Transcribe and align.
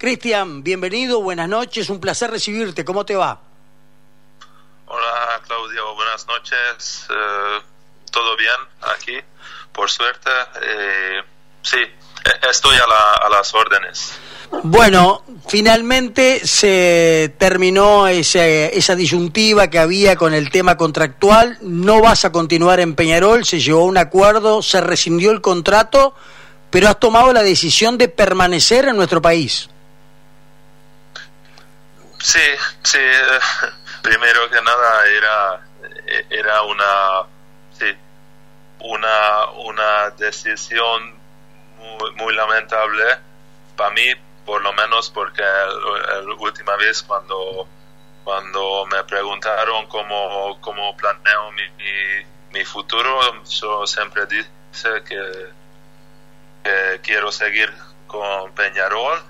Cristian, 0.00 0.62
bienvenido, 0.62 1.20
buenas 1.20 1.46
noches, 1.46 1.90
un 1.90 2.00
placer 2.00 2.30
recibirte, 2.30 2.86
¿cómo 2.86 3.04
te 3.04 3.16
va? 3.16 3.38
Hola 4.86 5.42
Claudio, 5.46 5.94
buenas 5.94 6.26
noches, 6.26 7.06
eh, 7.10 7.60
todo 8.10 8.34
bien 8.34 8.50
aquí, 8.80 9.18
por 9.70 9.90
suerte, 9.90 10.30
eh, 10.62 11.20
sí, 11.60 11.76
e-, 11.76 12.48
estoy 12.48 12.78
a, 12.78 13.26
a 13.26 13.28
las 13.28 13.52
órdenes. 13.52 14.18
Bueno, 14.62 15.22
finalmente 15.46 16.46
se 16.46 17.34
terminó 17.36 18.08
esa 18.08 18.96
disyuntiva 18.96 19.68
que 19.68 19.80
había 19.80 20.16
con 20.16 20.32
el 20.32 20.50
tema 20.50 20.78
contractual. 20.78 21.58
No 21.60 22.00
vas 22.00 22.24
a 22.24 22.32
continuar 22.32 22.80
en 22.80 22.94
Peñarol, 22.94 23.44
se 23.44 23.60
llegó 23.60 23.82
a 23.82 23.84
un 23.84 23.98
acuerdo, 23.98 24.62
se 24.62 24.80
rescindió 24.80 25.30
el 25.30 25.42
contrato, 25.42 26.14
pero 26.70 26.88
has 26.88 26.98
tomado 26.98 27.34
la 27.34 27.42
decisión 27.42 27.98
de 27.98 28.08
permanecer 28.08 28.86
en 28.86 28.96
nuestro 28.96 29.20
país. 29.20 29.68
Sí, 32.20 32.40
sí. 32.82 32.98
Primero 34.02 34.48
que 34.48 34.62
nada 34.62 35.06
era 35.06 35.60
era 36.30 36.62
una 36.62 37.22
sí, 37.72 37.94
una 38.80 39.50
una 39.50 40.10
decisión 40.10 41.18
muy, 41.76 42.12
muy 42.14 42.34
lamentable 42.34 43.04
para 43.76 43.90
mí 43.90 44.14
por 44.44 44.62
lo 44.62 44.72
menos 44.72 45.10
porque 45.10 45.42
la 45.42 46.34
última 46.38 46.76
vez 46.76 47.02
cuando, 47.02 47.68
cuando 48.24 48.84
me 48.86 49.04
preguntaron 49.04 49.86
cómo, 49.86 50.58
cómo 50.60 50.96
planeo 50.96 51.52
mi, 51.52 51.62
mi, 52.52 52.64
futuro, 52.64 53.44
yo 53.44 53.86
siempre 53.86 54.26
dije 54.26 55.04
que, 55.04 55.52
quiero 57.02 57.30
seguir 57.30 57.72
con 58.06 58.52
Peñarol 58.52 59.22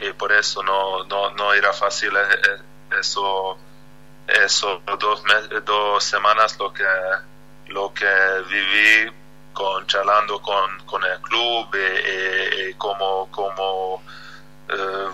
y, 0.00 0.12
por 0.12 0.32
eso 0.32 0.62
no, 0.62 1.04
no, 1.04 1.30
no 1.32 1.52
era 1.52 1.72
fácil 1.72 2.16
eh, 2.16 2.20
eh, 2.20 2.98
eso, 2.98 3.56
eso 4.26 4.82
dos, 4.98 5.22
dos 5.64 6.04
semanas 6.04 6.58
lo 6.58 6.72
que, 6.72 6.84
lo 7.68 7.92
que 7.92 8.06
viví 8.48 9.12
con 9.52 9.86
charlando 9.86 10.40
con, 10.40 10.78
con 10.86 11.04
el 11.04 11.20
club 11.20 11.68
y, 11.74 11.78
eh, 11.78 12.00
eh, 12.04 12.70
eh, 12.70 12.74
cómo, 12.78 13.28
cómo 13.30 14.02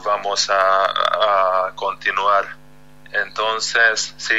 vamos 0.04 0.50
a, 0.50 1.72
continuar. 1.74 2.44
Entonces, 3.10 4.14
sí, 4.18 4.36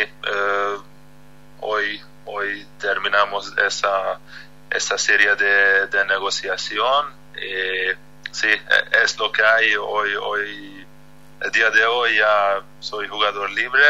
hoy, 1.59 2.01
hoy 2.25 2.67
terminamos 2.79 3.51
esa, 3.57 4.19
esa 4.69 4.97
serie 4.97 5.35
de, 5.35 5.87
de 5.87 6.05
negociación. 6.05 7.07
Sí, 8.37 8.47
e, 8.47 9.03
es 9.03 9.17
lo 9.17 9.31
que 9.31 9.43
hay 9.43 9.75
hoy, 9.75 10.15
hoy, 10.15 10.85
el 11.41 11.51
día 11.51 11.69
de 11.71 11.85
hoy 11.85 12.17
ya 12.17 12.61
soy 12.79 13.07
jugador 13.07 13.49
libre 13.51 13.83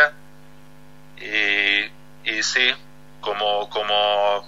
y, 1.18 2.32
y 2.32 2.44
sí, 2.44 2.74
como, 3.20 3.70
como 3.70 4.48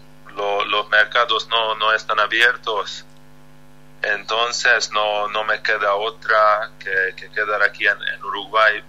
los 0.68 0.90
mercados 0.90 1.50
no, 1.50 1.76
no 1.76 1.92
están 1.92 2.20
abiertos, 2.20 3.04
entonces 4.02 4.90
no, 4.92 5.28
no 5.28 5.44
me 5.44 5.62
queda 5.62 5.96
otra 5.96 6.72
que, 6.80 7.30
quedar 7.34 7.62
aquí 7.64 7.86
en, 7.86 8.24
Uruguay. 8.24 8.82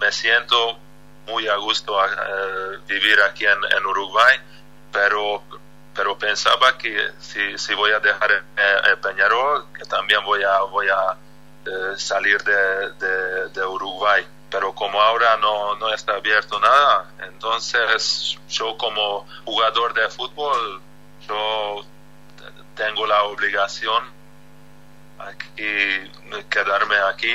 Me, 0.00 0.12
siento 0.12 0.78
muy 1.26 1.48
a 1.48 1.56
gusto 1.56 2.00
a, 2.00 2.06
eh, 2.06 2.78
vivir 2.86 3.20
aquí 3.20 3.44
en, 3.44 3.86
Uruguay, 3.86 4.38
pero, 4.90 5.42
pero 5.96 6.18
pensaba 6.18 6.76
que 6.76 7.10
si, 7.18 7.56
si 7.58 7.74
voy 7.74 7.90
a 7.92 8.00
dejar 8.00 8.44
Peñarol, 9.02 9.66
que 9.72 9.84
también 9.86 10.22
voy 10.24 10.42
a, 10.42 10.60
voy 10.60 10.88
a 10.88 11.16
eh, 11.64 11.98
salir 11.98 12.42
de, 12.42 13.48
de 13.50 13.66
Uruguay 13.66 14.26
pero 14.50 14.74
como 14.74 15.00
ahora 15.00 15.36
no, 15.36 15.74
no 15.76 15.92
está 15.92 16.14
abierto 16.14 16.58
nada, 16.60 17.10
entonces 17.26 18.38
yo 18.48 18.76
como 18.78 19.26
jugador 19.44 19.92
de 19.92 20.08
fútbol, 20.08 20.80
yo 21.28 21.84
tengo 22.74 23.06
la 23.06 23.24
obligación 23.24 24.04
aquí, 25.18 26.10
quedarme 26.48 26.96
aquí 27.12 27.32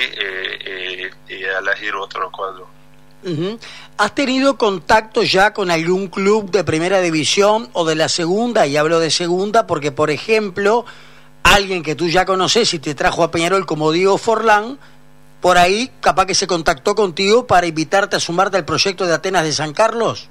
y, 1.27 1.43
elegir 1.43 1.95
otro 1.95 2.31
cuadro. 2.31 2.67
¿Has 3.97 4.15
tenido 4.15 4.57
contacto 4.57 5.23
ya 5.23 5.53
con 5.53 5.69
algún 5.69 6.07
club 6.07 6.49
de 6.49 6.63
primera 6.63 7.01
división 7.01 7.69
o 7.73 7.85
de 7.85 7.95
la 7.95 8.09
segunda? 8.09 8.65
Y 8.65 8.77
hablo 8.77 8.99
de 8.99 9.11
segunda 9.11 9.67
porque, 9.67 9.91
por 9.91 10.09
ejemplo, 10.09 10.85
alguien 11.43 11.83
que 11.83 11.95
tú 11.95 12.07
ya 12.07 12.25
conoces 12.25 12.73
y 12.73 12.79
te 12.79 12.95
trajo 12.95 13.23
a 13.23 13.31
Peñarol 13.31 13.65
como 13.65 13.91
Diego 13.91 14.17
Forlán, 14.17 14.79
por 15.39 15.57
ahí 15.57 15.91
capaz 16.01 16.25
que 16.25 16.35
se 16.35 16.47
contactó 16.47 16.95
contigo 16.95 17.47
para 17.47 17.67
invitarte 17.67 18.15
a 18.15 18.19
sumarte 18.19 18.57
al 18.57 18.65
proyecto 18.65 19.05
de 19.05 19.13
Atenas 19.13 19.43
de 19.43 19.53
San 19.53 19.73
Carlos? 19.73 20.29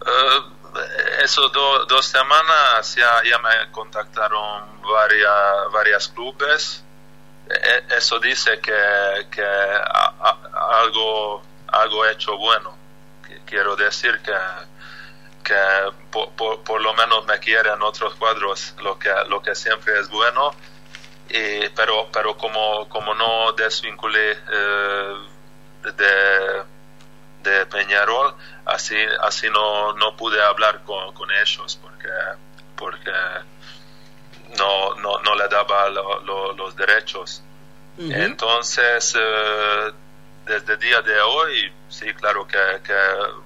Uh, 0.00 0.58
eso 1.24 1.48
dos 1.88 2.06
semanas 2.06 2.94
ya, 2.96 3.08
ya 3.28 3.38
me 3.38 3.70
contactaron 3.72 4.82
varias, 4.82 5.72
varias 5.72 6.08
clubes. 6.08 6.84
E, 7.50 7.96
eso 7.96 8.18
dice 8.18 8.60
que, 8.60 9.26
que 9.30 9.44
algo, 10.54 11.42
algo 11.68 12.06
hecho 12.06 12.36
bueno. 12.36 12.76
Quiero 13.46 13.76
decir 13.76 14.20
que, 14.20 14.32
que 15.44 15.54
por, 16.10 16.62
por, 16.62 16.80
lo 16.80 16.92
menos 16.94 17.26
me 17.26 17.38
quieren 17.38 17.82
otros 17.82 18.14
cuadros, 18.14 18.74
lo 18.82 18.98
que, 18.98 19.10
lo 19.28 19.40
que 19.40 19.54
siempre 19.54 19.98
es 19.98 20.08
bueno 20.08 20.52
eh, 21.30 21.70
pero 21.76 22.08
pero 22.10 22.36
como 22.38 22.88
como 22.88 23.14
no 23.14 23.52
desvinculé 23.52 24.32
eh, 24.32 25.14
de, 25.94 26.62
de 27.42 27.66
Peñarol 27.66 28.34
así 28.64 28.96
así 29.22 29.50
no 29.50 29.92
no 29.92 30.16
pude 30.16 30.42
hablar 30.42 30.82
con, 30.84 31.12
con 31.12 31.30
ellos 31.30 31.78
porque 31.82 32.08
porque 32.76 33.12
no 34.56 34.94
no, 34.96 35.18
no 35.20 35.34
le 35.34 35.48
daba 35.48 35.88
los 35.90 36.76
derechos. 36.76 37.42
Entonces 37.98 39.14
eh, 39.18 39.92
desde 40.46 40.74
el 40.74 40.78
día 40.78 41.02
de 41.02 41.20
hoy 41.20 41.72
sí 41.88 42.12
claro 42.14 42.46
que, 42.46 42.58
que 42.84 42.94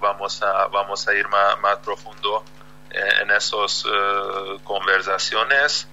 vamos 0.00 0.42
a 0.42 0.66
vamos 0.66 1.08
a 1.08 1.14
ir 1.14 1.26
más, 1.28 1.58
más 1.60 1.78
profundo 1.78 2.44
en, 2.90 3.22
en 3.22 3.30
esas 3.30 3.84
conversaciones. 4.64 5.88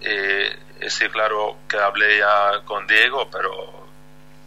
Y 0.00 0.88
sí, 0.88 1.08
claro 1.08 1.56
que 1.68 1.76
hablé 1.76 2.18
ya 2.18 2.60
con 2.64 2.86
Diego, 2.86 3.28
pero 3.30 3.88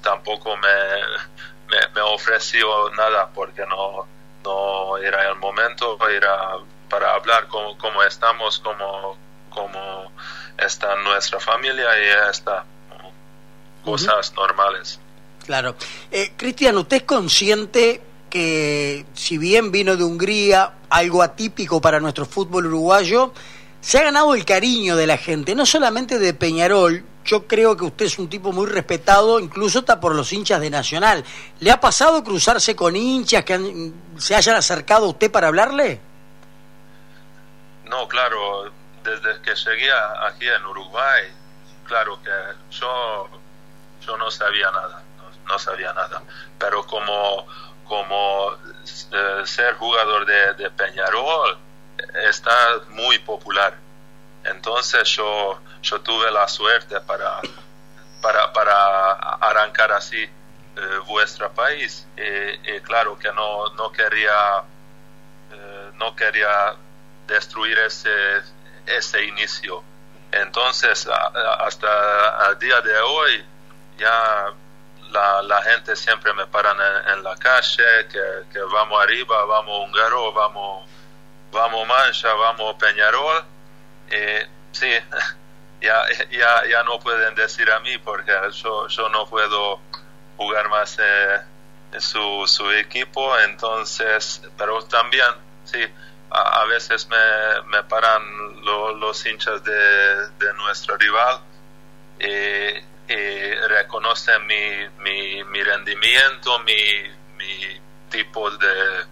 tampoco 0.01 0.55
me, 0.57 1.79
me, 1.93 2.01
ofreció 2.01 2.89
nada 2.91 3.29
porque 3.33 3.65
no, 3.65 4.07
no 4.43 4.97
era 4.97 5.29
el 5.29 5.35
momento, 5.35 5.97
era 6.07 6.57
para 6.89 7.13
hablar 7.13 7.47
cómo, 7.47 7.77
cómo 7.77 8.03
estamos, 8.03 8.59
cómo, 8.59 9.17
cómo 9.51 10.11
está 10.57 10.95
nuestra 11.03 11.39
familia 11.39 11.87
y 11.97 12.29
está. 12.29 12.65
Cosas 13.83 14.33
normales. 14.33 14.99
Claro. 15.45 15.75
Eh, 16.11 16.33
Cristian, 16.37 16.77
¿usted 16.77 16.97
es 16.97 17.03
consciente 17.03 18.01
que 18.29 19.05
si 19.13 19.37
bien 19.37 19.71
vino 19.71 19.97
de 19.97 20.03
Hungría, 20.03 20.73
algo 20.89 21.21
atípico 21.21 21.81
para 21.81 21.99
nuestro 21.99 22.25
fútbol 22.25 22.67
uruguayo, 22.67 23.33
se 23.81 23.97
ha 23.97 24.03
ganado 24.03 24.35
el 24.35 24.45
cariño 24.45 24.95
de 24.95 25.07
la 25.07 25.17
gente, 25.17 25.55
no 25.55 25.65
solamente 25.65 26.19
de 26.19 26.33
Peñarol, 26.33 27.03
yo 27.25 27.47
creo 27.47 27.75
que 27.77 27.85
usted 27.85 28.05
es 28.05 28.19
un 28.19 28.29
tipo 28.29 28.51
muy 28.51 28.67
respetado, 28.67 29.39
incluso 29.39 29.79
está 29.79 29.99
por 29.99 30.15
los 30.15 30.31
hinchas 30.33 30.61
de 30.61 30.69
Nacional. 30.69 31.23
¿Le 31.59 31.71
ha 31.71 31.79
pasado 31.79 32.23
cruzarse 32.23 32.75
con 32.75 32.95
hinchas 32.95 33.43
que 33.43 33.91
se 34.17 34.35
hayan 34.35 34.55
acercado 34.55 35.05
a 35.05 35.09
usted 35.09 35.31
para 35.31 35.47
hablarle? 35.47 35.99
No, 37.89 38.07
claro, 38.07 38.71
desde 39.03 39.41
que 39.41 39.55
llegué 39.55 39.91
aquí 40.21 40.47
en 40.47 40.65
Uruguay, 40.65 41.31
claro 41.87 42.21
que 42.21 42.31
yo, 42.71 43.29
yo 44.05 44.17
no 44.17 44.31
sabía 44.31 44.71
nada, 44.71 45.03
no, 45.47 45.59
sabía 45.59 45.93
nada, 45.93 46.21
pero 46.57 46.85
como, 46.85 47.45
como 47.85 48.53
eh, 49.11 49.41
ser 49.45 49.75
jugador 49.75 50.25
de, 50.25 50.53
de 50.53 50.71
Peñarol, 50.71 51.57
está 52.25 52.55
muy 52.89 53.19
popular. 53.19 53.75
Entonces 54.43 55.07
yo, 55.09 55.59
yo 55.83 56.01
tuve 56.01 56.31
la 56.31 56.47
suerte 56.47 56.99
para, 57.01 57.39
para, 58.21 58.51
para 58.53 59.13
arrancar 59.13 59.91
así 59.91 60.23
eh, 60.23 60.99
vuestro 61.05 61.51
país. 61.51 62.07
Y, 62.17 62.79
claro 62.81 63.17
que 63.17 63.31
no, 63.33 63.73
no 63.75 63.91
quería 63.91 64.63
eh, 65.51 65.91
no 65.95 66.15
quería 66.15 66.75
destruir 67.27 67.77
ese, 67.79 68.09
ese 68.85 69.25
inicio. 69.25 69.83
Entonces, 70.31 71.07
hasta 71.59 72.49
el 72.51 72.59
día 72.59 72.79
de 72.81 72.99
hoy, 72.99 73.45
ya 73.97 74.53
la, 75.11 75.61
gente 75.63 75.95
siempre 75.95 76.33
me 76.33 76.47
paran 76.47 76.77
en, 77.13 77.23
la 77.23 77.35
calle, 77.35 78.07
que, 78.09 78.59
vamos 78.71 79.03
arriba, 79.03 79.45
vamos 79.45 79.87
húngaro, 79.87 80.31
vamos 80.31 80.89
vamos 81.51 81.87
Mancha, 81.87 82.33
vamos 82.33 82.75
Peñarol. 82.75 83.43
Eh, 84.09 84.47
sí, 84.71 84.89
ya, 85.81 86.03
ya, 86.31 86.65
ya 86.69 86.83
no 86.83 86.99
pueden 86.99 87.35
decir 87.35 87.69
a 87.71 87.79
mí 87.81 87.97
porque 87.97 88.31
yo, 88.63 88.87
yo 88.87 89.09
no 89.09 89.27
puedo 89.27 89.81
jugar 90.37 90.69
más 90.69 90.97
eh, 90.99 91.41
su, 91.99 92.45
su 92.47 92.71
equipo, 92.71 93.37
entonces, 93.39 94.41
pero 94.57 94.81
también, 94.83 95.27
sí, 95.65 95.85
a, 96.31 96.65
veces 96.65 97.07
me, 97.09 97.61
me 97.67 97.83
paran 97.83 98.23
los 98.63 99.25
hinchas 99.25 99.63
de, 99.63 100.29
de 100.39 100.53
nuestro 100.55 100.97
rival 100.97 101.41
y, 102.19 102.91
reconocen 103.67 104.45
mi, 104.47 104.87
mi, 104.99 105.43
mi 105.43 105.63
rendimiento, 105.63 106.59
mi, 106.59 106.73
mi 107.35 107.81
tipo 108.09 108.49
de, 108.51 109.05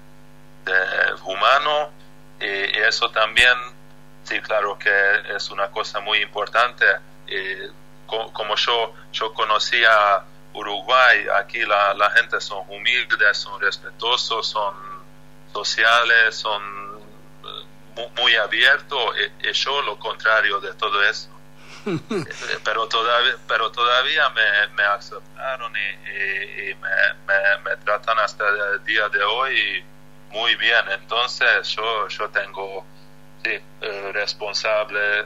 de 0.66 1.14
humano 1.26 1.92
y, 2.40 2.46
eso 2.46 3.10
también, 3.12 3.58
sí, 4.24 4.40
claro 4.42 4.78
que 4.80 4.90
es 5.36 5.50
una 5.50 5.70
cosa 5.70 6.00
muy 6.00 6.20
importante. 6.20 6.86
Y 7.28 7.70
como 8.08 8.56
yo, 8.56 8.94
yo 9.12 9.34
conocía 9.34 10.24
Uruguay, 10.54 11.28
aquí 11.36 11.60
la, 11.66 11.94
la 11.94 12.10
gente 12.12 12.40
son 12.42 12.66
humildes, 12.70 13.38
son 13.38 13.60
respetuosos, 13.62 14.48
son 14.48 14.74
sociales, 15.52 16.36
son 16.36 16.89
muy 18.18 18.36
abierto 18.36 18.98
y, 19.16 19.52
yo 19.52 19.82
lo 19.82 19.98
contrario 20.00 20.60
de 20.60 20.74
todo 20.76 21.04
eso. 21.04 21.30
Pero 22.64 22.88
todavía 22.88 23.36
pero 23.48 23.72
todavía 23.72 24.30
me, 24.32 24.68
me 24.76 24.84
aceptaron 24.84 25.74
y, 25.76 26.76
me, 26.76 27.58
me, 27.64 27.78
tratan 27.78 28.20
hasta 28.20 28.44
el 28.74 28.84
día 28.84 29.08
de 29.10 29.24
hoy 29.24 29.84
muy 30.30 30.56
bien 30.56 30.84
entonces 30.92 31.70
yo 31.70 32.08
yo 32.10 32.30
tengo 32.30 32.86
sí, 33.44 33.52
eh, 33.82 34.12
responsable 34.14 35.26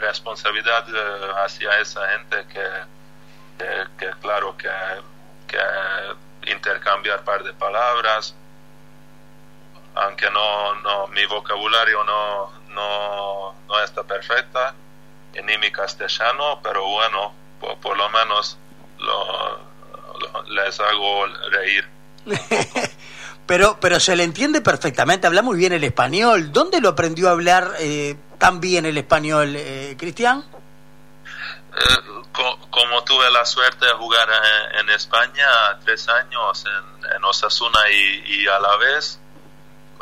responsabilidad 0.00 0.84
eh, 0.88 1.32
hacia 1.44 1.78
esa 1.78 2.08
gente 2.10 2.46
que, 2.52 3.64
que, 3.98 4.10
claro 4.20 4.56
que, 4.56 4.68
que 5.46 6.52
intercambiar 6.52 7.24
par 7.24 7.42
de 7.42 7.52
palabras 7.52 8.34
aunque 9.94 10.30
no, 10.30 10.74
no 10.76 11.06
mi 11.08 11.24
vocabulario 11.26 12.04
no, 12.04 12.52
no, 12.68 13.54
no 13.66 13.82
está 13.82 14.02
perfecta, 14.04 14.74
ni 15.44 15.58
mi 15.58 15.70
castellano, 15.70 16.60
pero 16.62 16.86
bueno, 16.86 17.32
por, 17.80 17.96
lo 17.96 18.08
menos 18.10 18.58
lo, 18.98 19.60
les 20.48 20.80
hago 20.80 21.26
reír. 21.50 21.88
pero, 23.46 23.78
pero 23.80 24.00
se 24.00 24.16
le 24.16 24.24
entiende 24.24 24.60
perfectamente, 24.60 25.26
habla 25.26 25.42
muy 25.42 25.56
bien 25.58 25.72
el 25.72 25.84
español. 25.84 26.52
¿Dónde 26.52 26.80
lo 26.80 26.90
aprendió 26.90 27.28
a 27.28 27.32
hablar 27.32 27.74
eh, 27.78 28.16
tan 28.38 28.60
bien 28.60 28.86
el 28.86 28.98
español, 28.98 29.54
eh, 29.56 29.96
Cristian? 29.98 30.44
Eh, 31.72 32.20
como 32.70 33.04
tuve 33.04 33.30
la 33.30 33.44
suerte 33.44 33.86
de 33.86 33.92
jugar 33.92 34.28
en, 34.80 34.88
España 34.90 35.46
tres 35.84 36.08
años 36.08 36.64
en, 36.64 37.16
en 37.16 37.24
Osasuna 37.24 37.78
y, 37.92 38.42
y 38.42 38.46
a 38.48 38.58
la 38.58 38.76
vez, 38.76 39.19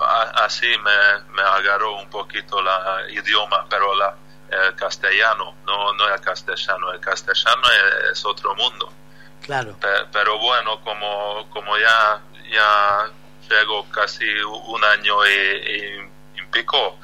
así 0.04 0.66
me, 0.66 1.32
me 1.34 1.42
agarró 1.42 1.96
un 1.96 2.08
poquito 2.08 2.62
la 2.62 3.04
idioma, 3.10 3.66
pero 3.68 3.94
la, 3.94 4.14
el 4.50 4.74
castellano, 4.74 5.54
no, 5.66 5.92
no 5.94 6.08
el 6.08 6.20
castellano, 6.20 6.92
el 6.92 7.00
castellano 7.00 7.62
es, 8.10 8.24
otro 8.24 8.54
mundo. 8.54 8.92
Claro. 9.42 9.76
pero 10.12 10.38
bueno, 10.38 10.80
como, 10.82 11.48
como 11.50 11.78
ya, 11.78 12.20
ya 12.50 13.10
llego 13.48 13.88
casi 13.90 14.26
un 14.42 14.84
año 14.84 15.26
y, 15.26 16.10
y, 16.36 16.42
pico, 16.50 16.98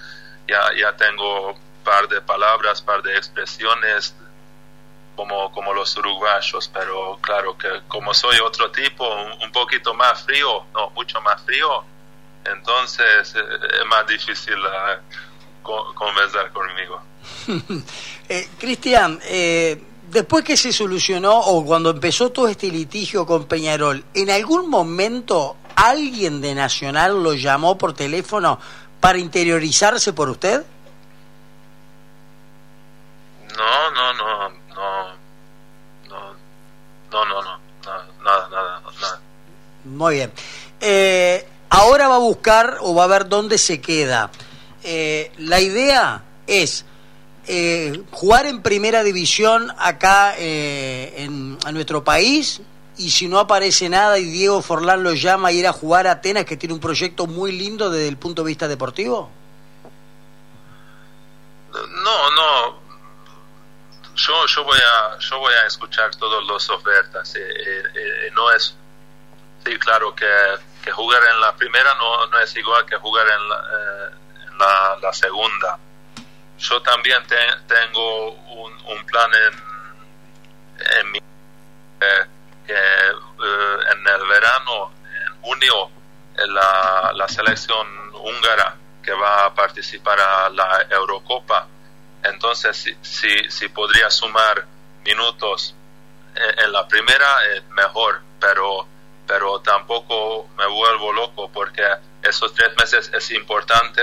ya, 0.46 0.61
ya 0.75 0.94
tengo 0.96 1.52
un 1.52 1.85
par 1.85 2.08
de 2.08 2.20
palabras, 2.20 2.82
par 2.82 3.02
de 3.02 3.17
expresiones 3.17 4.14
como, 5.17 5.52
como 5.52 5.73
los 5.73 5.96
uruguayos, 5.96 6.69
pero 6.69 7.19
claro 7.20 7.56
que 7.56 7.69
como 7.88 8.12
soy 8.14 8.38
otro 8.41 8.70
tipo, 8.70 9.06
un 9.43 9.52
poquito 9.52 9.94
más 9.94 10.23
frío, 10.25 10.67
no, 10.73 10.91
mucho 10.91 11.20
más 11.20 11.43
frío, 11.43 11.85
entonces 12.44 13.35
eh, 13.35 13.41
es 13.81 13.87
más 13.87 14.06
difícil 14.06 14.56
uh, 14.58 15.94
conversar 15.94 16.52
conmigo. 16.52 17.00
eh, 18.29 18.49
Cristian, 18.58 19.19
eh, 19.25 19.82
después 20.11 20.44
que 20.44 20.56
se 20.56 20.73
solucionó 20.73 21.38
o 21.38 21.64
cuando 21.64 21.91
empezó 21.91 22.31
todo 22.31 22.49
este 22.49 22.69
litigio 22.69 23.26
con 23.26 23.46
Peñarol, 23.46 24.05
¿en 24.14 24.31
algún 24.31 24.69
momento 24.69 25.56
alguien 25.76 26.41
de 26.41 26.55
Nacional 26.55 27.23
lo 27.23 27.35
llamó 27.35 27.76
por 27.76 27.94
teléfono 27.94 28.58
para 29.00 29.19
interiorizarse 29.19 30.12
por 30.12 30.31
usted? 30.31 30.64
No, 33.56 33.91
no, 33.91 34.12
no, 34.14 34.49
no, 34.49 35.14
no, 36.08 36.35
no, 37.11 37.25
no, 37.25 37.43
no, 37.43 37.58
nada, 37.85 38.49
nada, 38.50 38.82
nada. 39.00 39.20
Muy 39.85 40.14
bien. 40.14 40.32
Eh, 40.81 41.46
Ahora 41.75 42.06
va 42.06 42.15
a 42.15 42.19
buscar 42.19 42.79
o 42.82 42.94
va 42.94 43.03
a 43.03 43.09
ver 43.09 43.29
dónde 43.29 43.59
se 43.59 43.81
queda. 43.81 44.31
Eh, 44.85 45.32
la 45.38 45.61
idea 45.61 46.23
es 46.47 46.87
eh, 47.49 48.00
jugar 48.12 48.47
en 48.47 48.62
primera 48.62 49.03
división 49.03 49.73
acá 49.76 50.37
eh, 50.38 51.15
en, 51.17 51.59
nuestro 51.73 52.05
país 52.05 52.62
y 52.97 53.11
si 53.11 53.26
no 53.26 53.41
aparece 53.41 53.88
nada 53.88 54.21
y 54.21 54.25
Diego 54.26 54.62
Forlán 54.62 55.03
lo 55.03 55.15
llama 55.15 55.49
a 55.49 55.53
ir 55.53 55.67
a 55.67 55.73
jugar 55.73 56.06
a 56.06 56.12
Atenas, 56.12 56.44
que 56.44 56.56
tiene 56.56 56.75
un 56.75 56.81
proyecto 56.81 57.26
muy 57.26 57.50
lindo 57.50 57.91
desde 57.91 58.06
el 58.06 58.19
punto 58.19 58.44
de 58.44 58.49
vista 58.49 58.69
deportivo? 58.69 59.29
No, 61.73 62.31
no. 62.31 62.79
Yo, 64.15 64.47
yo, 64.47 64.62
voy, 64.62 64.79
a, 64.79 65.19
yo 65.19 65.41
voy 65.41 65.55
a 65.55 65.67
escuchar 65.67 66.15
todas 66.15 66.44
las 66.47 66.70
ofertas. 66.70 67.35
no 68.32 68.53
es. 68.53 68.77
Sí, 69.67 69.77
claro 69.81 70.15
que 70.15 70.25
que 70.85 70.93
jugar 70.93 71.23
en 71.33 71.41
la 71.41 71.57
primera 71.57 71.95
no, 71.95 72.27
no 72.27 72.39
es 72.41 72.55
igual 72.57 72.85
que 72.85 72.97
jugar 72.97 73.27
en 73.27 73.49
la, 73.49 73.57
eh, 73.57 74.99
la, 75.01 75.13
segunda. 75.13 75.79
Yo 76.59 76.83
también 76.83 77.23
tengo 77.67 78.31
un, 78.31 78.73
un, 78.87 79.07
plan 79.07 79.31
en, 79.35 80.99
en 80.99 81.11
mi 81.11 81.19
eh, 81.19 82.27
eh, 82.69 83.13
en 83.93 84.07
el 84.07 84.29
verano, 84.29 84.93
en 85.05 85.41
junio, 85.41 85.91
la, 86.37 87.13
la 87.15 87.29
selección 87.29 87.87
húngara 88.15 88.77
que 89.03 89.13
va 89.13 89.47
a 89.47 89.55
participar 89.55 90.21
a 90.21 90.51
la 90.51 90.87
Eurocopa. 90.91 91.67
Entonces, 92.23 92.77
si, 92.77 92.95
si, 93.01 93.51
si 93.51 93.69
podría 93.69 94.11
sumar 94.11 94.67
minutos 95.05 95.75
en, 96.35 96.65
en 96.65 96.73
la 96.73 96.87
primera, 96.87 97.37
mejor, 97.70 98.20
pero 98.39 98.94
pero 99.27 99.61
tampoco 99.61 100.49
me 100.57 100.67
vuelvo 100.67 101.13
loco 101.13 101.51
porque 101.51 101.83
esos 102.23 102.53
tres 102.55 102.75
meses 102.79 103.11
es 103.13 103.31
importante 103.31 104.03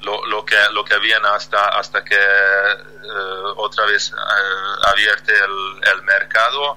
lo, 0.00 0.26
lo 0.26 0.44
que 0.44 0.56
lo 0.72 0.84
que 0.84 0.98
viene 0.98 1.28
hasta 1.28 1.68
hasta 1.68 2.04
que 2.04 2.16
eh, 2.16 3.52
otra 3.56 3.86
vez 3.86 4.10
eh, 4.10 4.88
abierte 4.90 5.32
el, 5.32 5.80
el, 5.94 6.02
mercado 6.02 6.76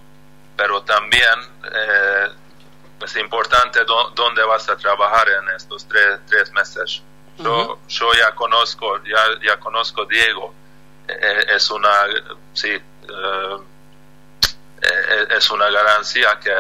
pero 0.56 0.84
también 0.84 1.40
eh, 1.64 2.30
es 3.04 3.16
importante 3.18 3.82
dónde 4.16 4.44
vas 4.44 4.70
a 4.70 4.78
trabajar 4.78 5.28
en 5.28 5.50
estos 5.56 5.86
tres, 5.86 6.20
tres 6.28 6.52
meses. 6.54 7.04
Yo, 7.38 7.80
yo 7.90 8.14
ya 8.14 8.34
conozco 8.34 9.04
ya, 9.04 9.22
ya 9.44 9.60
conozco 9.60 10.06
Diego. 10.06 10.54
Es 11.08 11.70
una 11.70 11.90
sí 12.54 12.82
es 15.30 15.50
una 15.50 15.70
garantía 15.70 16.40
que 16.40 16.52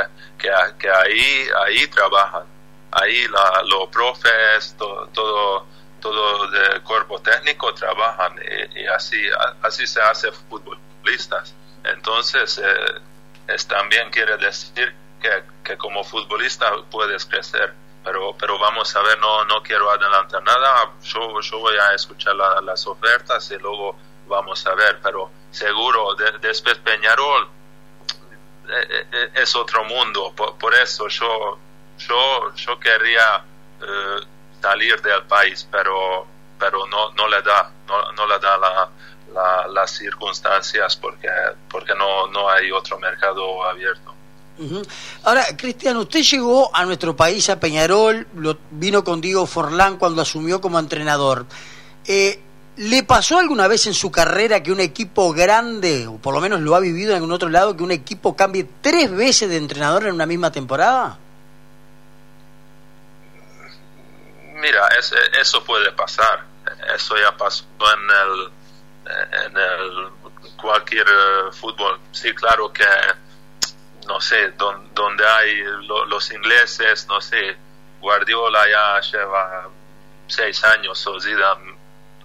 que, 0.78 0.90
ahí, 0.90 1.48
ahí 1.66 1.88
trabajan, 1.88 2.46
ahí 2.92 3.28
la, 3.28 3.64
los 3.66 3.88
profes, 3.90 4.76
todo, 4.78 5.08
todo, 5.08 5.66
todo 6.00 6.44
el 6.44 6.82
cuerpo 6.82 7.20
técnico 7.20 7.74
trabajan 7.74 8.36
y, 8.76 8.86
así, 8.88 9.22
así 9.62 9.88
se 9.88 10.02
hace 10.02 10.32
futbolistas. 10.32 11.54
Entonces, 11.84 12.60
eh, 12.64 13.02
es, 13.48 13.68
también 13.68 14.10
quiere 14.10 14.38
decir 14.38 14.94
que, 15.22 15.44
que, 15.64 15.78
como 15.78 16.04
futbolista 16.04 16.72
puedes 16.90 17.26
crecer. 17.26 17.74
Pero, 18.04 18.36
pero 18.38 18.60
vamos 18.60 18.96
a 18.96 19.02
ver, 19.02 19.18
no, 19.20 19.46
no 19.46 19.64
quiero 19.64 19.90
adelantar 19.90 20.44
nada. 20.44 20.92
Yo, 21.02 21.42
yo 21.42 21.58
voy 21.58 21.76
a 21.76 21.96
escuchar 21.96 22.36
las 22.36 22.86
ofertas 22.86 23.50
y 23.50 23.58
luego 23.58 23.98
vamos 24.28 24.66
a 24.68 24.76
ver. 24.76 25.00
Pero 25.02 25.32
seguro, 25.50 26.16
después 26.40 26.78
Peñarol, 26.80 27.50
es 29.34 29.56
otro 29.56 29.84
mundo. 29.86 30.34
Por, 30.36 30.74
eso 30.76 31.08
yo, 31.08 31.58
yo, 31.98 32.54
yo 32.56 32.80
quería 32.80 33.44
eh, 33.82 34.26
salir 34.62 35.02
del 35.02 35.24
país, 35.24 35.68
pero, 35.72 36.26
pero 36.60 36.86
no, 36.88 37.12
no 37.12 37.28
le 37.28 37.42
da, 37.42 37.72
no, 37.88 38.12
no 38.14 38.28
le 38.28 38.40
da 38.40 38.58
la, 38.58 38.90
las 39.70 39.92
circunstancias 39.92 40.96
porque, 40.96 41.30
porque 41.70 41.94
no, 41.96 42.28
no 42.28 42.50
hay 42.50 42.72
otro 42.72 42.98
mercado 43.00 43.64
abierto. 43.64 44.14
Ahora, 45.24 45.46
Cristian, 45.58 45.98
usted 45.98 46.22
llegó 46.22 46.74
a 46.74 46.86
nuestro 46.86 47.14
país, 47.16 47.50
a 47.50 47.60
Peñarol, 47.60 48.26
lo, 48.36 48.58
vino 48.72 49.04
con 49.04 49.20
Diego 49.20 49.46
Forlán 49.46 49.98
cuando 49.98 50.22
asumió 50.22 50.62
como 50.62 50.80
entrenador. 50.80 51.46
¿Le 52.78 53.04
pasó 53.04 53.40
alguna 53.40 53.70
vez 53.70 53.88
en 53.88 53.94
su 53.94 54.12
carrera 54.12 54.62
que 54.62 54.72
un 54.72 54.82
equipo 54.82 55.32
grande, 55.32 56.08
o 56.08 56.18
por 56.18 56.34
lo 56.34 56.42
menos 56.42 56.60
lo 56.60 56.76
ha 56.76 56.82
vivido 56.82 57.12
en 57.12 57.16
algún 57.16 57.32
otro 57.32 57.48
lado, 57.48 57.78
que 57.78 57.84
un 57.84 57.92
equipo 57.92 58.36
cambie 58.36 58.68
tres 58.82 59.10
veces 59.16 59.50
de 59.50 59.56
entrenador 59.56 60.08
en 60.08 60.14
una 60.14 60.26
misma 60.26 60.52
temporada? 60.52 61.18
Mira, 64.56 64.90
eso 65.40 65.64
puede 65.64 65.92
pasar. 65.94 66.44
Eso 66.94 67.16
ya 67.16 67.38
pasó 67.38 67.64
en 67.80 68.10
el, 68.10 68.52
en 69.46 69.58
el 69.58 70.10
cualquier 70.58 71.08
eh, 71.08 71.52
fútbol. 71.54 72.00
Sí, 72.12 72.34
claro 72.34 72.74
que, 72.74 72.84
no 74.06 74.20
sé, 74.20 74.52
donde 74.58 75.26
hay 75.26 75.64
los 75.88 76.32
ingleses, 76.32 77.08
no 77.08 77.22
sé, 77.22 77.56
Guardiola 78.02 78.60
ya 78.70 79.00
lleva 79.02 79.70
seis 80.28 80.64
años 80.66 81.06
o 81.08 81.22
Zidane 81.22 81.75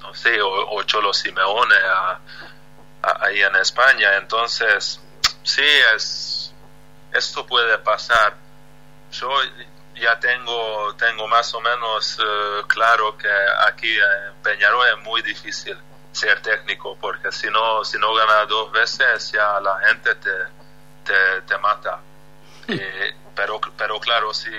no 0.01 0.15
sé, 0.15 0.41
o, 0.43 0.83
Cholo 0.85 1.13
Simeone 1.13 1.75
ahí 3.03 3.43
en 3.43 3.57
España. 3.57 4.17
Entonces, 4.17 5.01
sí, 5.43 5.65
es, 5.95 6.53
esto 7.13 7.47
puede 7.47 7.79
pasar. 7.79 8.37
Yo 9.13 9.31
ya 9.95 10.19
tengo, 10.19 10.95
tengo 10.97 11.29
más 11.29 11.53
o 11.55 11.61
menos 11.61 12.19
eh, 12.19 12.63
claro 12.67 13.17
que 13.17 13.29
aquí 13.67 13.93
en 13.93 14.35
Peñarol 14.43 14.87
es 14.89 15.05
muy 15.05 15.21
difícil 15.23 15.77
ser 16.13 16.41
técnico 16.43 16.97
porque 17.01 17.31
si 17.31 17.49
no, 17.49 17.85
si 17.85 17.99
no 17.99 18.15
ganas 18.15 18.49
dos 18.49 18.73
veces 18.73 19.31
ya 19.33 19.61
la 19.61 19.79
gente 19.81 20.15
te, 20.17 20.31
te, 21.05 21.43
te 21.43 21.59
mata. 21.59 22.01
Eh, 22.69 23.15
pero, 23.35 23.61
pero 23.77 23.99
claro, 24.01 24.33
si 24.33 24.51